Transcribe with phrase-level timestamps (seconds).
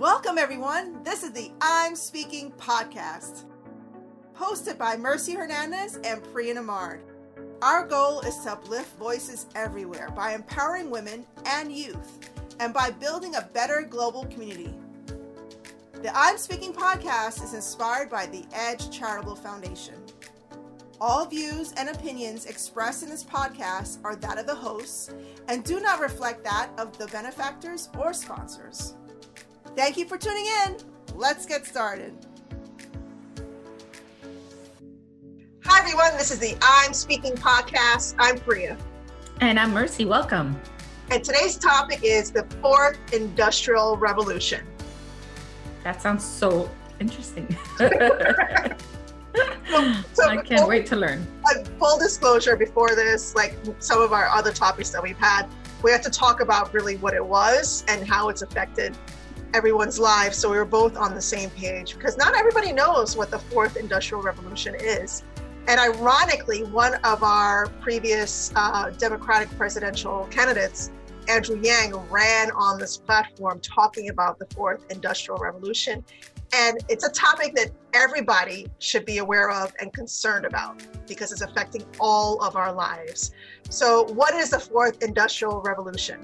[0.00, 1.02] Welcome, everyone.
[1.02, 3.44] This is the I'm Speaking podcast,
[4.34, 7.00] hosted by Mercy Hernandez and Priya Namard.
[7.60, 13.34] Our goal is to uplift voices everywhere by empowering women and youth and by building
[13.34, 14.72] a better global community.
[15.92, 19.96] The I'm Speaking podcast is inspired by the Edge Charitable Foundation.
[20.98, 25.10] All views and opinions expressed in this podcast are that of the hosts
[25.48, 28.94] and do not reflect that of the benefactors or sponsors.
[29.76, 30.76] Thank you for tuning in.
[31.14, 32.12] Let's get started.
[35.64, 36.16] Hi, everyone.
[36.18, 38.16] This is the I'm Speaking podcast.
[38.18, 38.76] I'm Priya.
[39.40, 40.04] And I'm Mercy.
[40.04, 40.60] Welcome.
[41.10, 44.66] And today's topic is the fourth industrial revolution.
[45.84, 47.56] That sounds so interesting.
[47.78, 47.88] so,
[50.12, 51.24] so I can't wait to learn.
[51.78, 55.44] full disclosure before this, like some of our other topics that we've had,
[55.84, 58.96] we have to talk about really what it was and how it's affected
[59.54, 61.94] everyone's lives so we were both on the same page.
[61.94, 65.24] Because not everybody knows what the fourth industrial revolution is.
[65.68, 70.90] And ironically one of our previous uh, democratic presidential candidates
[71.28, 76.04] andrew yang ran on this platform talking about the fourth industrial revolution.
[76.52, 81.42] And it's a topic that everybody should be aware of and concerned about because it's
[81.42, 83.30] affecting all of our lives.
[83.68, 86.18] So what is the fourth industrial revolution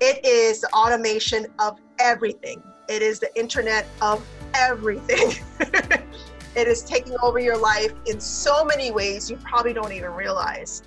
[0.00, 2.62] it is the automation of everything.
[2.88, 5.32] It is the internet of everything.
[6.56, 10.82] it is taking over your life in so many ways you probably don't even realize.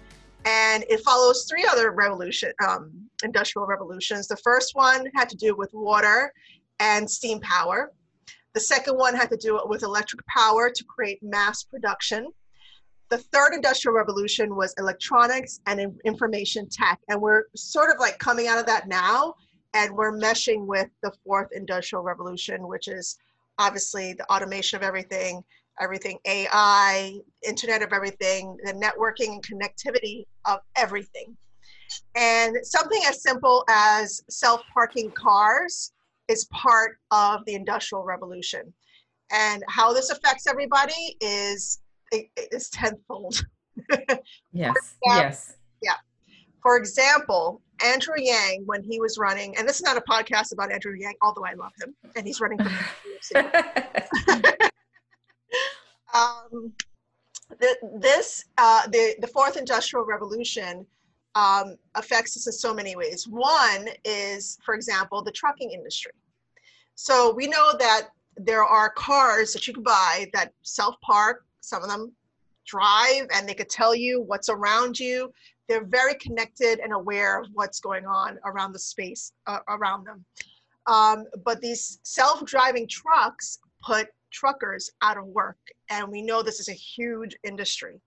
[0.46, 2.92] And it follows three other revolution, um,
[3.24, 4.28] industrial revolutions.
[4.28, 6.32] The first one had to do with water
[6.80, 7.92] and steam power.
[8.54, 12.28] The second one had to do with electric power to create mass production.
[13.10, 17.00] The third industrial revolution was electronics and information tech.
[17.08, 19.36] And we're sort of like coming out of that now
[19.74, 23.18] and we're meshing with the fourth industrial revolution, which is
[23.60, 25.44] obviously the automation of everything,
[25.80, 31.38] everything AI, Internet of everything, the networking and connectivity of everything.
[32.16, 35.94] And something as simple as self parking cars
[36.28, 38.74] is part of the industrial revolution.
[39.32, 41.80] And how this affects everybody is
[42.12, 43.46] is tenfold.
[44.52, 44.74] yes.
[45.06, 45.54] yes.
[45.82, 45.94] Yeah.
[46.62, 50.72] For example, Andrew Yang, when he was running, and this is not a podcast about
[50.72, 52.72] Andrew Yang, although I love him, and he's running for
[56.14, 56.74] um,
[57.60, 60.86] the, this, uh, the, the fourth industrial revolution
[61.36, 63.28] um, affects us in so many ways.
[63.28, 66.12] One is, for example, the trucking industry.
[66.96, 71.90] So we know that there are cars that you can buy that self-park, some of
[71.90, 72.14] them
[72.66, 75.32] drive, and they could tell you what's around you
[75.68, 80.24] they're very connected and aware of what's going on around the space uh, around them.
[80.86, 85.58] Um, but these self-driving trucks put truckers out of work.
[85.90, 88.00] And we know this is a huge industry.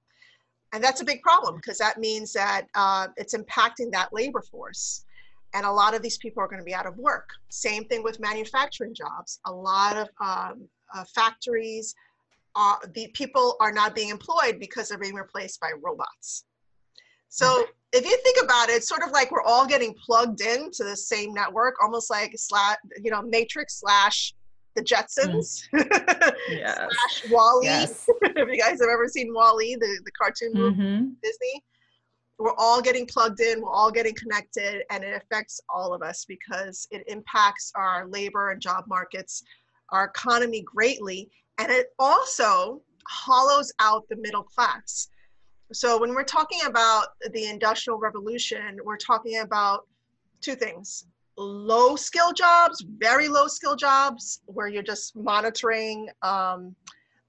[0.72, 5.04] And that's a big problem because that means that uh, it's impacting that labor force.
[5.52, 7.28] And a lot of these people are going to be out of work.
[7.50, 9.40] Same thing with manufacturing jobs.
[9.46, 11.94] A lot of um, uh, factories,
[12.56, 16.44] uh, the people are not being employed because they're being replaced by robots.
[17.28, 20.82] So if you think about it, it's sort of like we're all getting plugged into
[20.82, 24.34] the same network, almost like slash, you know, Matrix slash
[24.74, 26.32] the Jetsons mm.
[26.48, 26.76] yes.
[26.76, 27.66] slash WALL-E.
[27.66, 28.06] Yes.
[28.22, 31.08] if you guys have ever seen WALL-E, the, the cartoon movie, mm-hmm.
[31.22, 31.64] Disney,
[32.38, 36.24] we're all getting plugged in, we're all getting connected, and it affects all of us
[36.24, 39.42] because it impacts our labor and job markets,
[39.90, 45.08] our economy greatly, and it also hollows out the middle class
[45.72, 49.86] so when we're talking about the industrial revolution, we're talking about
[50.40, 51.06] two things.
[51.36, 56.74] Low skill jobs, very low skill jobs, where you're just monitoring um,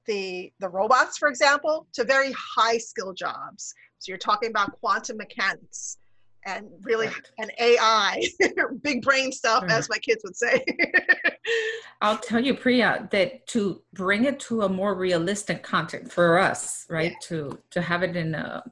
[0.07, 3.75] the, the robots, for example, to very high skill jobs.
[3.99, 5.97] So you're talking about quantum mechanics
[6.45, 7.31] and really right.
[7.37, 8.23] an AI,
[8.81, 9.71] big brain stuff, right.
[9.71, 10.63] as my kids would say.
[12.01, 16.85] I'll tell you, Priya, that to bring it to a more realistic content for us,
[16.89, 17.11] right?
[17.11, 17.27] Yeah.
[17.27, 18.63] To to have it in a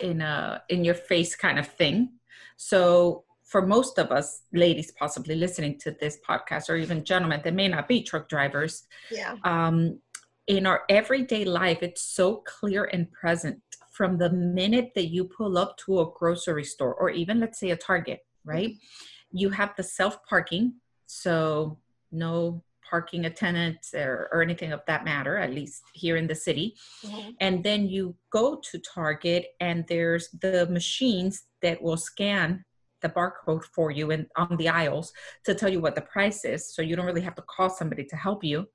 [0.00, 2.10] in a in your face kind of thing.
[2.56, 7.54] So for most of us, ladies possibly listening to this podcast, or even gentlemen that
[7.54, 9.36] may not be truck drivers, yeah.
[9.44, 10.00] Um,
[10.46, 13.60] in our everyday life, it's so clear and present
[13.98, 17.70] from the minute that you pull up to a grocery store or even let's say
[17.70, 18.68] a Target, right?
[18.68, 19.36] Mm-hmm.
[19.36, 20.74] You have the self parking,
[21.06, 21.78] so
[22.12, 26.74] no parking attendants or, or, anything of that matter, at least here in the city.
[27.04, 27.30] Mm-hmm.
[27.40, 32.64] And then you go to Target and there's the machines that will scan
[33.02, 35.12] the barcode for you and on the aisles
[35.44, 38.04] to tell you what the price is so you don't really have to call somebody
[38.04, 38.66] to help you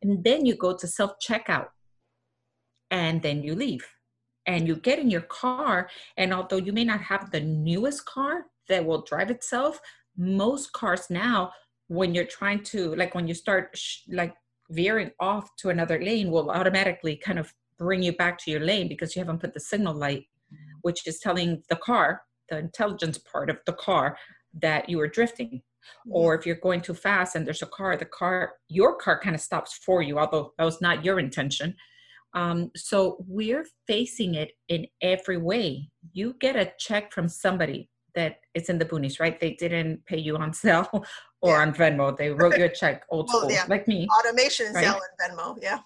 [0.00, 1.68] and then you go to self checkout
[2.90, 3.86] and then you leave
[4.48, 8.46] and you get in your car and although you may not have the newest car
[8.68, 9.80] that will drive itself
[10.16, 11.52] most cars now
[11.86, 14.34] when you're trying to like when you start sh- like
[14.70, 18.88] veering off to another lane will automatically kind of bring you back to your lane
[18.88, 20.24] because you haven't put the signal light
[20.82, 24.16] which is telling the car the intelligence part of the car
[24.54, 25.62] that you are drifting.
[26.06, 26.16] Mm-hmm.
[26.20, 29.34] or if you're going too fast and there's a car the car your car kind
[29.34, 31.74] of stops for you although that was not your intention
[32.34, 38.40] um, so we're facing it in every way you get a check from somebody that
[38.54, 41.04] it's in the boonies right they didn't pay you on Zelle
[41.40, 41.60] or yeah.
[41.60, 43.64] on venmo they wrote you a check old school yeah.
[43.68, 44.86] like me automation right?
[44.86, 45.80] Zelle and venmo yeah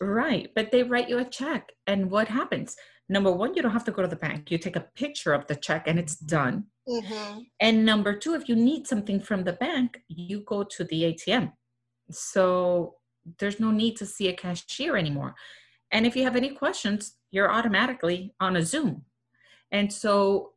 [0.00, 2.76] right but they write you a check and what happens
[3.12, 4.50] number one, you don't have to go to the bank.
[4.50, 6.64] You take a picture of the check and it's done.
[6.88, 7.40] Mm-hmm.
[7.60, 11.52] And number two, if you need something from the bank, you go to the ATM.
[12.10, 12.96] So
[13.38, 15.34] there's no need to see a cashier anymore.
[15.92, 19.04] And if you have any questions, you're automatically on a Zoom.
[19.70, 20.52] And so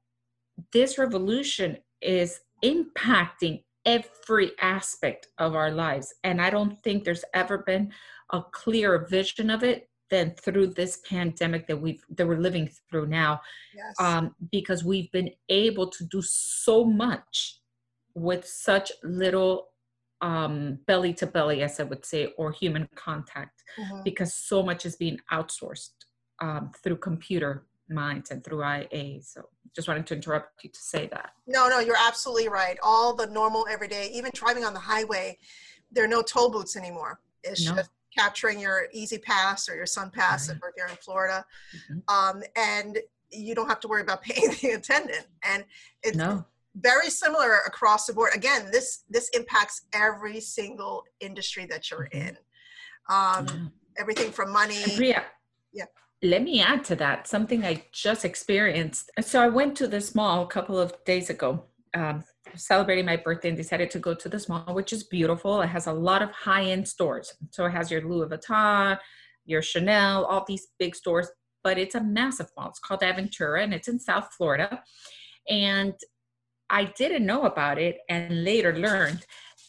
[0.71, 6.13] this revolution is impacting every aspect of our lives.
[6.23, 7.91] And I don't think there's ever been
[8.31, 13.07] a clearer vision of it than through this pandemic that we've that we're living through
[13.07, 13.41] now
[13.75, 13.95] yes.
[13.99, 17.59] um, because we've been able to do so much
[18.13, 19.69] with such little
[20.25, 24.01] um, belly to belly as i would say or human contact mm-hmm.
[24.03, 25.91] because so much is being outsourced
[26.41, 29.41] um, through computer minds and through ia so
[29.75, 33.27] just wanted to interrupt you to say that no no you're absolutely right all the
[33.27, 35.37] normal everyday even driving on the highway
[35.91, 37.75] there are no toll booths anymore it's no.
[37.75, 40.57] just capturing your E-ZPass or your SunPass right.
[40.57, 41.45] if you're in Florida.
[41.75, 42.15] Mm-hmm.
[42.15, 42.99] Um, and
[43.31, 45.27] you don't have to worry about paying the attendant.
[45.43, 45.65] And
[46.03, 46.45] it's no.
[46.79, 48.31] Very similar across the board.
[48.33, 52.27] Again, this this impacts every single industry that you're mm-hmm.
[52.27, 52.37] in.
[53.09, 53.67] Um, yeah.
[53.97, 54.83] Everything from money.
[54.95, 55.23] Priya,
[55.71, 55.85] yeah.
[56.21, 59.09] Let me add to that something I just experienced.
[59.21, 61.65] So I went to this mall a couple of days ago.
[61.93, 62.25] Um,
[62.55, 65.61] celebrating my birthday and decided to go to this mall, which is beautiful.
[65.61, 67.33] It has a lot of high end stores.
[67.51, 68.97] So it has your Louis Vuitton,
[69.45, 71.29] your Chanel, all these big stores,
[71.63, 72.69] but it's a massive mall.
[72.69, 74.81] It's called Aventura and it's in South Florida.
[75.49, 75.93] And
[76.69, 79.25] I didn't know about it and later learned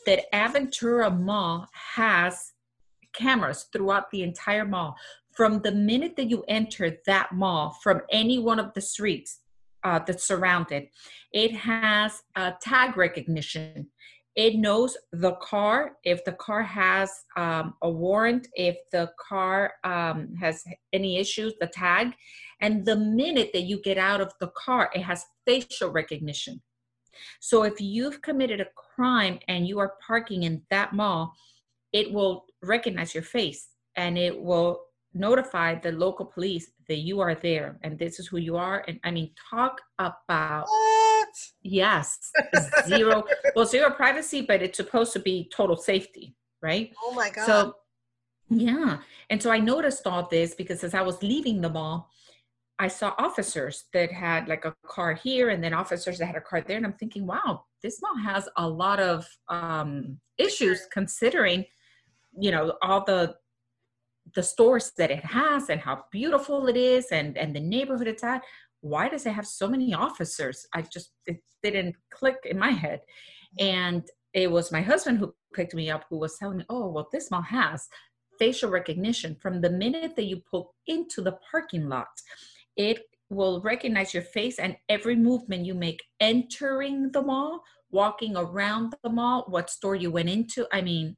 [0.06, 2.52] that Aventura Mall has
[3.12, 4.96] cameras throughout the entire mall.
[5.32, 9.40] From the minute that you enter that mall, from any one of the streets,
[9.84, 10.90] uh, surround it,
[11.32, 13.88] It has a tag recognition.
[14.34, 20.34] It knows the car, if the car has um, a warrant, if the car um,
[20.40, 22.12] has any issues, the tag.
[22.60, 26.62] And the minute that you get out of the car, it has facial recognition.
[27.41, 31.35] So if you've committed a crime and you are parking in that mall,
[31.93, 34.81] it will recognize your face and it will
[35.15, 38.85] notify the local police that you are there and this is who you are.
[38.87, 41.29] And i mean talk about what?
[41.63, 42.19] yes
[42.87, 43.25] zero
[43.57, 46.93] well zero privacy but it's supposed to be total safety right?
[47.03, 47.47] Oh my god.
[47.47, 47.75] so
[48.49, 48.99] yeah
[49.31, 52.09] and so i noticed all this because as i was leaving the mall
[52.78, 56.40] i saw officers that had like a car here and then officers that had a
[56.40, 61.64] car there and i'm thinking wow this mall has a lot of um issues considering
[62.38, 63.34] you know all the
[64.34, 68.24] the stores that it has and how beautiful it is and and the neighborhood it's
[68.24, 68.43] at.
[68.81, 70.67] Why does it have so many officers?
[70.74, 73.01] I just it didn't click in my head.
[73.58, 74.03] And
[74.34, 77.31] it was my husband who picked me up who was telling me oh well this
[77.31, 77.89] mall has
[78.39, 82.08] facial recognition from the minute that you pull into the parking lot
[82.77, 88.95] it will recognize your face and every movement you make entering the mall walking around
[89.03, 91.17] the mall what store you went into i mean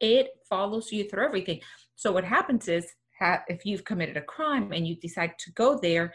[0.00, 1.60] it follows you through everything
[1.96, 2.86] so what happens is,
[3.48, 6.12] if you've committed a crime and you decide to go there,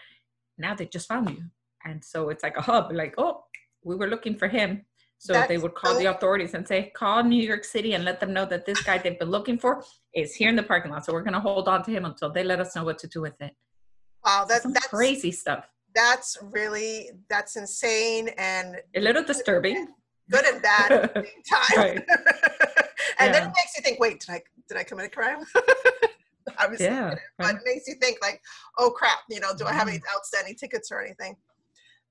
[0.58, 1.44] now they just found you,
[1.84, 2.92] and so it's like a hub.
[2.94, 3.44] Like, oh,
[3.84, 4.86] we were looking for him.
[5.18, 8.06] So That's they would call so- the authorities and say, call New York City and
[8.06, 9.84] let them know that this guy they've been looking for
[10.16, 11.06] is here in the parking lot.
[11.06, 13.08] So we're going to hold on to him until they let us know what to
[13.08, 13.56] do with it.
[14.26, 15.68] Wow, that's, that's crazy stuff.
[15.94, 19.88] That's really that's insane and a little disturbing.
[20.30, 21.78] Good and bad at the same time.
[21.78, 21.98] Right.
[23.20, 23.32] and yeah.
[23.32, 25.44] then it makes you think, wait, did I did I commit a crime?
[26.60, 28.42] Obviously, yeah, but it makes you think like,
[28.78, 31.36] oh crap, you know, do I have any outstanding tickets or anything?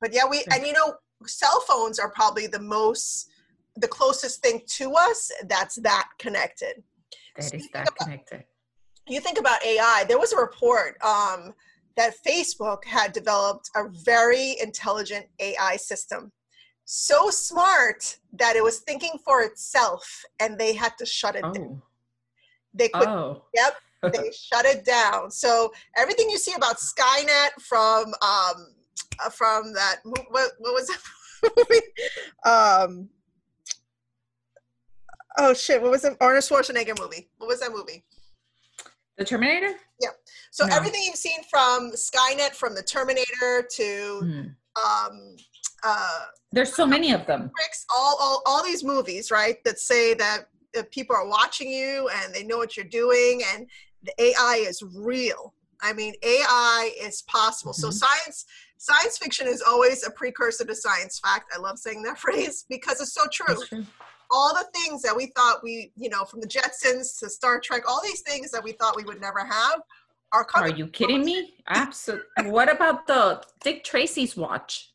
[0.00, 0.94] But yeah, we and you know,
[1.26, 3.30] cell phones are probably the most
[3.76, 6.82] the closest thing to us that's that connected.
[7.36, 8.44] That is that about, connected.
[9.08, 10.04] You think about AI.
[10.06, 11.54] There was a report um,
[11.97, 16.32] that Facebook had developed a very intelligent AI system
[16.85, 21.52] so smart that it was thinking for itself and they had to shut it Oh.
[21.52, 21.82] down.
[22.75, 23.44] They could Oh.
[23.54, 23.75] Yep,
[24.12, 25.30] they shut it down.
[25.30, 28.75] So everything you see about Skynet from um
[29.25, 31.00] uh, from that what what was that
[31.56, 31.87] movie?
[32.44, 33.09] um
[35.38, 36.16] oh shit, what was it?
[36.20, 37.28] Arnold Schwarzenegger movie?
[37.38, 38.04] What was that movie?
[39.20, 39.74] The Terminator?
[40.00, 40.08] Yeah.
[40.50, 40.74] So No.
[40.74, 44.40] everything you've seen from Skynet, from the Terminator to Hmm.
[44.82, 45.36] um
[45.82, 47.52] uh There's so many of them.
[47.94, 49.62] All, all all these movies, right?
[49.64, 50.46] That say that
[50.90, 53.68] people are watching you and they know what you're doing, and
[54.02, 55.52] the AI is real.
[55.82, 57.74] I mean, AI is possible.
[57.74, 57.92] So Mhm.
[57.92, 58.46] science
[58.78, 61.52] science fiction is always a precursor to science fact.
[61.54, 63.62] I love saying that phrase because it's so true.
[64.30, 67.82] All the things that we thought we, you know, from the Jetsons to Star Trek,
[67.88, 69.80] all these things that we thought we would never have
[70.32, 70.72] are coming.
[70.72, 71.54] Are you kidding me?
[71.68, 72.25] Absolutely.
[72.50, 74.92] What about the Dick Tracy's watch?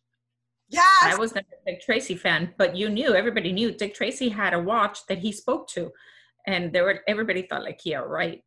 [0.69, 0.83] Yes.
[1.03, 4.53] I was never a Dick Tracy fan, but you knew, everybody knew Dick Tracy had
[4.53, 5.91] a watch that he spoke to.
[6.47, 8.41] And there were everybody thought like, yeah, right.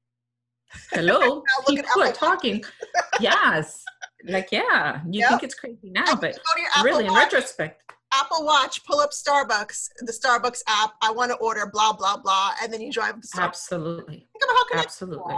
[0.92, 1.42] Hello.
[1.68, 2.64] People are talking.
[3.20, 3.84] yes.
[4.24, 5.00] Like, yeah.
[5.08, 5.28] You Yep.
[5.30, 7.82] think it's crazy now, but Go to your Apple really in retrospect.
[8.18, 10.94] Apple Watch, pull up Starbucks, the Starbucks app.
[11.02, 13.42] I want to order blah blah blah, and then you drive to Starbucks.
[13.42, 14.28] Absolutely.
[14.32, 15.36] Think about how Absolutely.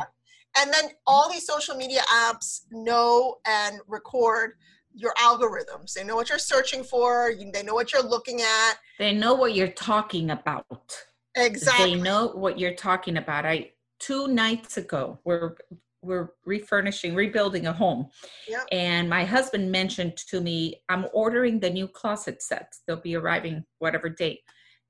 [0.58, 4.54] And then all these social media apps know and record
[4.94, 5.92] your algorithms.
[5.92, 7.32] They know what you're searching for.
[7.52, 8.74] They know what you're looking at.
[8.98, 10.96] They know what you're talking about.
[11.36, 11.94] Exactly.
[11.94, 13.46] They know what you're talking about.
[13.46, 13.70] I
[14.00, 15.54] two nights ago we're
[16.02, 18.08] we're refurnishing, rebuilding a home.
[18.48, 18.66] Yep.
[18.72, 22.80] And my husband mentioned to me, I'm ordering the new closet sets.
[22.86, 24.40] They'll be arriving whatever date.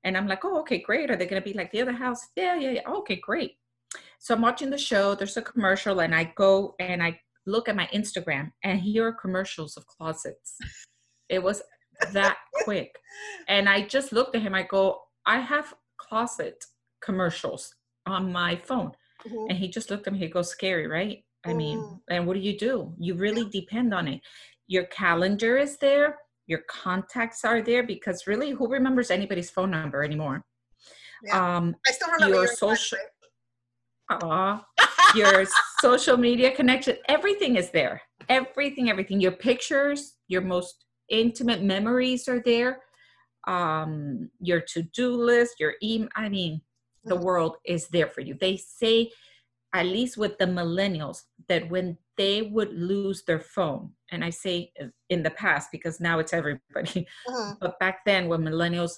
[0.03, 1.11] And I'm like, oh, okay, great.
[1.11, 2.19] Are they going to be like the other house?
[2.35, 2.89] Yeah, yeah, yeah.
[2.89, 3.53] Okay, great.
[4.19, 5.15] So I'm watching the show.
[5.15, 9.13] There's a commercial, and I go and I look at my Instagram, and here are
[9.13, 10.57] commercials of closets.
[11.29, 11.61] It was
[12.13, 12.95] that quick.
[13.47, 14.55] And I just looked at him.
[14.55, 16.63] I go, I have closet
[17.03, 17.73] commercials
[18.05, 18.91] on my phone.
[19.27, 19.49] Mhm.
[19.49, 20.19] And he just looked at me.
[20.19, 21.23] He goes, scary, right?
[21.45, 22.01] I mean, Mm.
[22.09, 22.93] and what do you do?
[22.99, 24.21] You really depend on it.
[24.67, 30.03] Your calendar is there, your contacts are there because really, who remembers anybody's phone number
[30.03, 30.45] anymore?
[31.23, 31.57] Yeah.
[31.57, 32.97] Um, I still remember your the social-
[34.09, 34.65] aw,
[35.15, 35.45] your
[35.79, 38.01] social media connection, everything is there.
[38.29, 39.19] Everything, everything.
[39.19, 42.81] Your pictures, your most intimate memories are there.
[43.47, 46.09] Um, your to-do list, your email.
[46.15, 46.61] I mean,
[47.03, 48.35] the world is there for you.
[48.39, 49.11] They say,
[49.73, 54.71] at least with the millennials, that when they would lose their phone, and I say
[55.09, 57.57] in the past because now it's everybody, Mhm.
[57.61, 58.93] but back then when millennials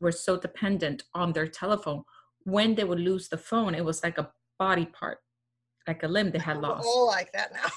[0.00, 2.02] were so dependent on their telephone,
[2.44, 5.18] when they would lose the phone, it was like a body part,
[5.86, 6.86] like a limb they had lost.
[6.86, 7.68] all like that now.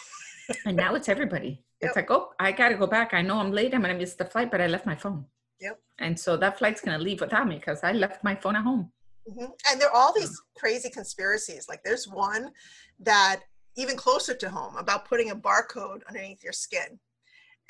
[0.65, 1.63] And now it's everybody.
[1.81, 1.89] Yep.
[1.89, 3.13] It's like, oh, I got to go back.
[3.13, 3.73] I know I'm late.
[3.75, 5.25] I'm going to miss the flight, but I left my phone.
[5.59, 5.79] Yep.
[5.99, 8.63] And so that flight's going to leave without me because I left my phone at
[8.63, 8.91] home.
[9.27, 9.51] Mhm.
[9.69, 11.67] And there are all these crazy conspiracies.
[11.67, 12.51] Like there's one
[12.99, 13.41] that
[13.75, 16.99] even closer to home about putting a barcode underneath your skin.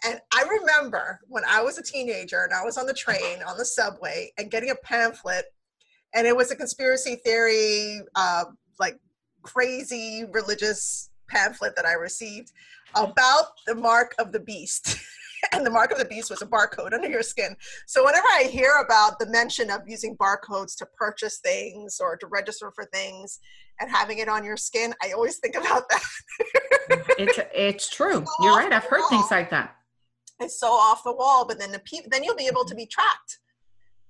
[0.06, 3.58] And I remember when I was a teenager and I was on the train on
[3.58, 5.46] the subway and getting a pamphlet,
[6.14, 8.46] and it was a conspiracy theory, uh,
[8.80, 9.00] like
[9.42, 12.52] crazy religious pamphlet that I received
[12.96, 14.98] about the mark of the beast.
[15.54, 17.56] and the mark of the beast was a barcode under your skin.
[17.86, 22.28] So whenever I hear about the mention of using barcodes to purchase things or to
[22.28, 23.40] register for things
[23.80, 26.04] and having it on your skin, I always think about that.
[27.20, 28.22] It's it's true.
[28.22, 28.72] Go You're right.
[28.72, 29.10] I've heard wall.
[29.10, 29.76] things like that.
[30.40, 32.86] It's so off the wall, but then the pe- then you'll be able to be
[32.86, 33.40] tracked.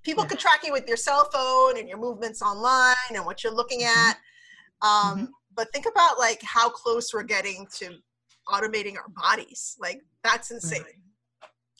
[0.04, 0.28] People Yeah.
[0.28, 3.80] could track you with your cell phone and your movements online and what you're looking
[3.80, 3.96] Mhm.
[3.96, 4.18] at.
[4.82, 7.98] Um, But think about like how close we're getting to
[8.48, 9.76] automating our bodies.
[9.80, 10.84] Like that's insane.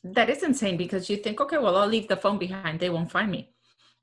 [0.05, 2.78] That is insane because you think, okay, well, I'll leave the phone behind.
[2.81, 3.50] They won't find me.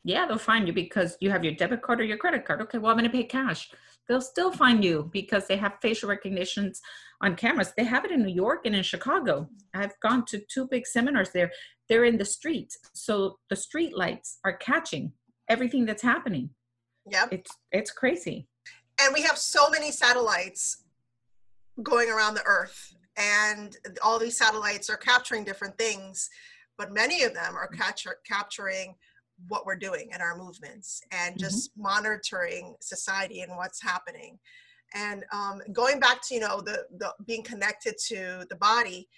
[0.04, 2.62] Yeah, they'll find you because you have your debit card or your credit card.
[2.62, 3.72] Okay, well, I'm going to pay cash.
[4.08, 6.80] They'll still find you because they have facial recognitions
[7.22, 7.74] on cameras.
[7.76, 9.50] They have it in New York and in Chicago.
[9.74, 11.52] I've gone to two big seminars there.
[11.90, 12.78] They're in the streets.
[12.94, 15.14] So the street lights are catching
[15.50, 16.52] everything that's happening.
[17.10, 17.30] Yep.
[17.32, 18.48] It's it's crazy.
[19.02, 20.84] and we have so many satellites
[21.84, 26.30] going around the earth and all these satellites are capturing different things
[26.78, 28.96] but many of them are capture, capturing
[29.48, 34.40] what we're doing and our movements and just monitoring society and what's happening.
[34.94, 39.10] And um, going back to you know the, the being connected to the body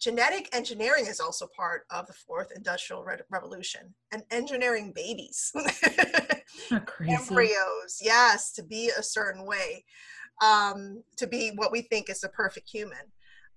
[0.00, 5.52] genetic engineering is also part of the fourth industrial Re- revolution and engineering babies.
[6.86, 7.12] Crazy.
[7.12, 9.84] embryos yes to be a certain way
[10.44, 12.98] um, to be what we think is the perfect human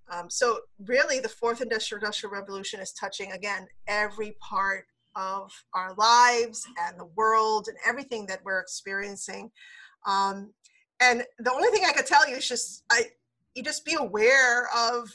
[0.10, 5.94] Um, so really, the fourth industrial industrial revolution is touching again every part of our
[5.96, 9.52] lives and the world and everything that we're experiencing.
[10.06, 10.54] Um,
[11.02, 13.04] and the only thing I could tell you is just I,
[13.56, 15.10] you just be aware of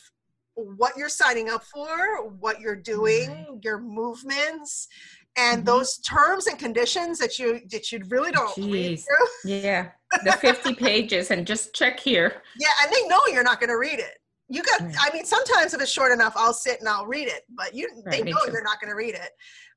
[0.54, 3.46] what you're signing up for, what you're doing, right.
[3.62, 4.88] your movements,
[5.36, 5.66] and mm-hmm.
[5.66, 8.72] those terms and conditions that you that you really don't Jeez.
[8.72, 9.50] read through.
[9.50, 9.90] Yeah,
[10.24, 12.42] the 50 pages, and just check here.
[12.58, 14.18] Yeah, and they know you're not going to read it.
[14.48, 14.80] You got.
[14.80, 14.94] Right.
[15.00, 17.42] I mean, sometimes if it's short enough, I'll sit and I'll read it.
[17.56, 19.30] But you, right, they know you're not going to read it.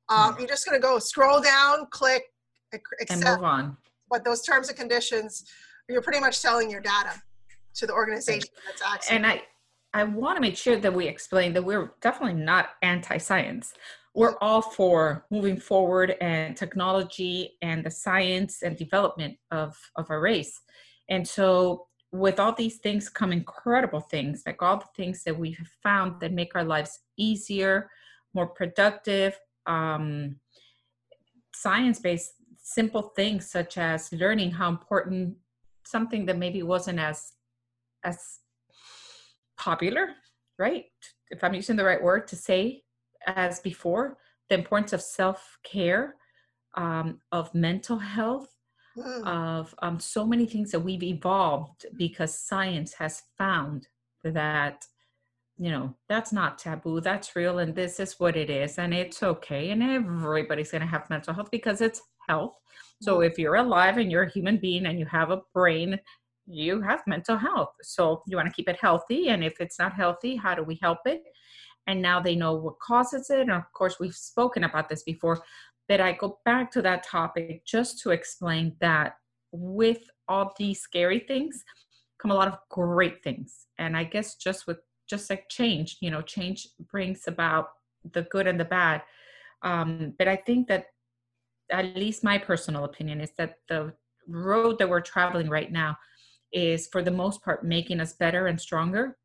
[0.08, 2.24] Um, You're just going to go scroll down, click,
[2.72, 3.76] accept, and move on.
[4.10, 5.44] But those terms and conditions,
[5.88, 7.12] you're pretty much selling your data
[7.76, 9.16] to the organization that's actually.
[9.16, 9.42] And I,
[9.94, 13.72] I want to make sure that we explain that we're definitely not anti-science.
[14.16, 20.20] We're all for moving forward and technology and the science and development of, of our
[20.20, 20.60] race.
[21.08, 25.70] And so with all these things come incredible things, like all the things that we've
[25.82, 27.90] found that make our lives easier,
[28.34, 30.36] more productive, um,
[31.54, 35.36] science-based simple things such as learning how important
[35.84, 37.32] something that maybe wasn't as
[38.04, 38.40] as
[39.56, 40.08] popular,
[40.58, 40.86] right?
[41.30, 42.82] If I'm using the right word to say
[43.26, 44.16] as before,
[44.48, 46.16] the importance of self care,
[46.74, 48.48] um, of mental health,
[49.00, 49.26] mm.
[49.26, 53.88] of um, so many things that we've evolved because science has found
[54.24, 54.84] that
[55.56, 59.22] you know that's not taboo that's real and this is what it is and it's
[59.22, 62.54] okay and everybody's going to have mental health because it's health
[63.02, 63.26] so mm.
[63.26, 65.98] if you're alive and you're a human being and you have a brain
[66.50, 67.72] you have mental health.
[67.82, 69.28] So you want to keep it healthy.
[69.28, 71.22] And if it's not healthy, how do we help it?
[71.86, 73.40] And now they know what causes it.
[73.40, 75.42] And of course, we've spoken about this before,
[75.90, 79.16] but I go back to that topic just to explain that
[79.50, 81.64] with all these scary things
[82.22, 83.66] come a lot of great things.
[83.76, 84.78] And I guess just with
[85.08, 87.70] just like change, you know, change brings about
[88.12, 89.02] the good and the bad.
[89.62, 90.84] Um, but I think that
[91.72, 93.92] at least my personal opinion is that the
[94.28, 95.96] road that we're traveling right now
[96.52, 99.16] is for the most part making us better and stronger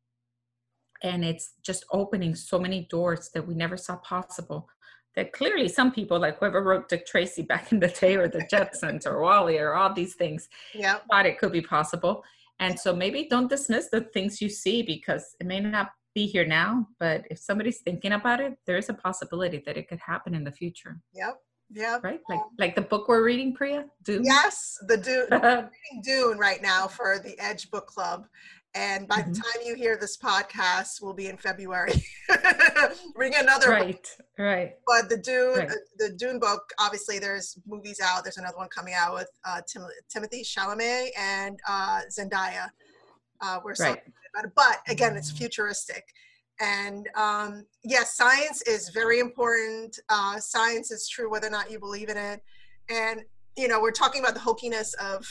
[1.02, 4.68] and it's just opening so many doors that we never saw possible
[5.16, 8.46] that clearly some people like whoever wrote dick tracy back in the day or the
[8.52, 11.04] jetsons or WALL-E or all these things yep.
[11.10, 12.22] thought it could be possible
[12.60, 16.46] and so maybe don't dismiss the things you see because it may not be here
[16.46, 20.34] now but if somebody's thinking about it there is a possibility that it could happen
[20.34, 21.40] in the future yep
[21.74, 22.04] Yep.
[22.04, 22.20] Right?
[22.28, 23.86] Like like the book we're reading, Priya?
[24.04, 24.22] Dune?
[24.24, 25.26] Yes, the Dune.
[25.32, 28.26] reading Dune right now for the Edge Book Club.
[28.76, 29.32] And by mm-hmm.
[29.32, 32.04] the time you hear this podcast, we'll be in February.
[33.16, 34.26] reading another Right, book.
[34.38, 34.74] right.
[34.86, 35.70] But the Dune, right.
[35.70, 38.22] uh, the Dune book, obviously there's movies out.
[38.22, 42.68] There's another one coming out with uh, Tim- Timothée Chalamet and uh, Zendaya.
[43.40, 44.02] Uh, we're so right.
[44.34, 44.52] about it.
[44.54, 46.04] But again, it's futuristic.
[46.60, 49.98] And um, yes, science is very important.
[50.10, 52.42] Uh, science is true whether or not you believe in it.
[52.90, 53.22] And
[53.56, 55.26] you know, we're talking about the hokiness of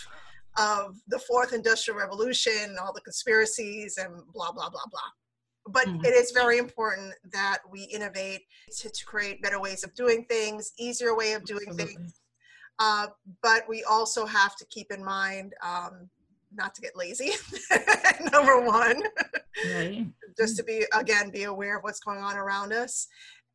[0.58, 5.02] of the fourth industrial revolution, all the conspiracies, and blah blah blah blah.
[5.68, 6.06] But mm-hmm.
[6.06, 8.42] it is very important that we innovate
[8.78, 11.96] to, to, create better ways of doing things, easier way of doing Absolutely.
[11.96, 12.20] things.
[12.78, 13.08] Uh,
[13.42, 16.08] but we also have to keep in mind um,
[16.56, 17.32] not to get lazy
[18.32, 19.02] number one
[19.66, 20.06] right.
[20.38, 23.08] just to be again be aware of what's going on around us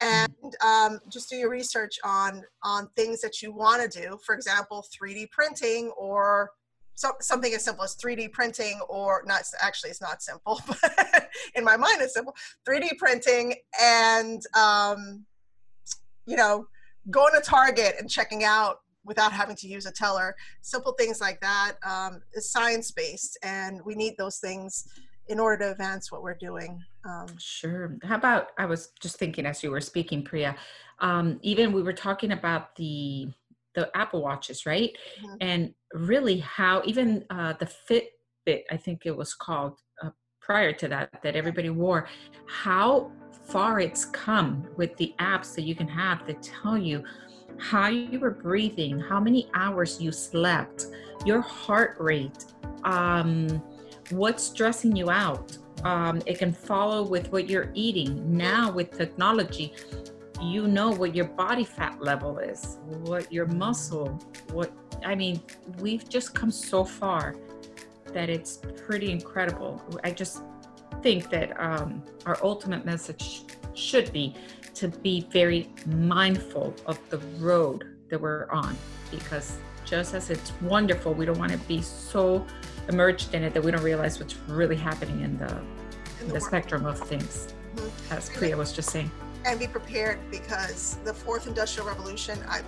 [0.02, 4.34] and um, just do your research on on things that you want to do for
[4.34, 6.50] example 3d printing or
[7.00, 11.64] so, something as simple as 3d printing or not actually it's not simple but in
[11.64, 12.34] my mind it's simple
[12.68, 15.24] 3d printing and um,
[16.26, 16.66] you know
[17.10, 20.36] going to target and checking out without having to use a teller.
[20.60, 24.86] Simple things like that um, is science based, and we need those things
[25.28, 26.82] in order to advance what we're doing.
[27.04, 27.96] Um, sure.
[28.02, 30.54] How about I was just thinking as you were speaking, Priya.
[30.98, 33.28] Um, even we were talking about the
[33.74, 34.90] the Apple watches, right?
[35.22, 35.36] Mm-hmm.
[35.40, 40.88] And really, how even uh, the Fitbit, I think it was called uh, prior to
[40.88, 42.08] that, that everybody wore,
[42.46, 43.12] how
[43.44, 47.02] far it's come with the apps that you can have that tell you
[47.58, 50.86] how you were breathing, how many hours you slept,
[51.24, 52.46] your heart rate,
[52.84, 53.62] um,
[54.10, 55.56] what's stressing you out.
[55.84, 58.36] Um, it can follow with what you're eating.
[58.36, 59.72] Now, with technology,
[60.40, 64.08] you know what your body fat level is, what your muscle,
[64.52, 64.72] what
[65.04, 65.40] I mean,
[65.78, 67.36] we've just come so far
[68.12, 69.82] that it's pretty incredible.
[70.04, 70.42] I just
[71.02, 73.42] think that um, our ultimate message
[73.74, 74.34] should be
[74.74, 78.76] to be very mindful of the road that we're on
[79.10, 82.46] because just as it's wonderful, we don't want to be so
[82.88, 85.48] immersed in it that we don't realize what's really happening in the
[86.20, 86.42] in the, world.
[86.42, 88.16] spectrum of things, Mhm.
[88.16, 89.10] as Priya was just saying.
[89.44, 92.60] And be prepared because the fourth industrial revolution i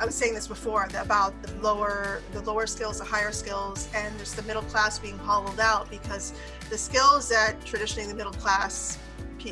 [0.00, 4.16] i was saying this before about the lower the lower skills the higher skills and
[4.18, 6.32] there's the middle class being hollowed out because
[6.70, 8.98] the skills that traditionally the middle class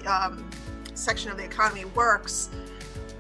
[0.07, 0.49] um,
[0.95, 2.49] section of the economy works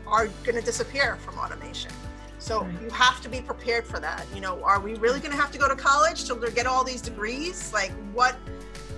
[0.06, 1.90] are going to disappear from automation.
[2.38, 2.82] So Right.
[2.82, 4.26] you have to be prepared for that.
[4.34, 6.82] You know are we really going to have to go to college to get all
[6.84, 7.72] these degrees?
[7.72, 8.36] Like what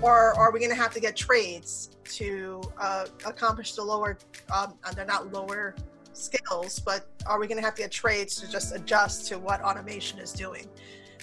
[0.04, 4.18] or are we going to have to get trades to uh, accomplish the lower
[4.54, 5.74] um, they're not lower
[6.12, 9.62] skills but are we going to have to get trades to just adjust to what
[9.62, 10.68] automation is doing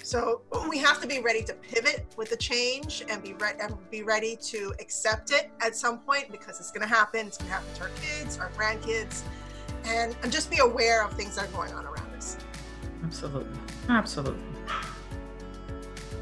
[0.04, 3.76] so we have to be ready to pivot with the change and be re- and
[3.92, 7.50] be ready to accept it at some point because it's going to happen it's going
[7.50, 9.22] to happen to our kids our grandkids
[9.86, 12.38] and, and just be aware of things that are going on around us
[13.04, 13.60] Absolutely.
[13.90, 14.44] Absolutely.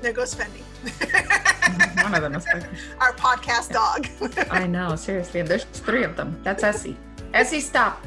[0.02, 0.64] There goes fendi
[2.04, 2.64] One of them is like,
[3.00, 4.08] our podcast dog
[4.52, 5.42] I know, seriously.
[5.42, 6.40] There's three of them.
[6.44, 6.98] That's Essie.
[7.34, 8.04] Essie, stop.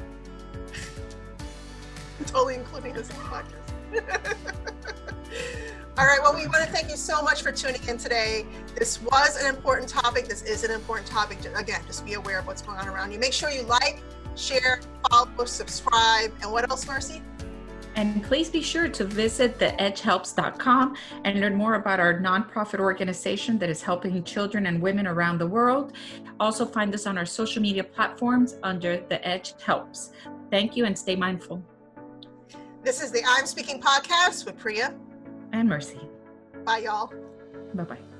[2.26, 4.36] totally including this in the podcast.
[5.98, 8.46] All right, well, we want to thank you so much for tuning in today.
[8.76, 10.26] This was an important topic.
[10.26, 11.38] This is an important topic.
[11.54, 13.18] Again, just be aware of what's going on around you.
[13.18, 14.02] Make sure you like,
[14.34, 17.20] share, follow, subscribe, and what else, Mercy?
[17.94, 23.68] And please be sure to visit theedgehelps.com and learn more about our nonprofit organization that
[23.68, 25.92] is helping children and women around the world.
[26.40, 30.12] Also, find us on our social media platforms under The Edge Helps.
[30.50, 31.62] Thank you and stay mindful.
[32.82, 34.94] This is the I'm Speaking podcast with Priya.
[35.52, 36.00] And Mercy.
[36.64, 37.12] Bye, y'all.
[37.74, 38.11] Bye bye.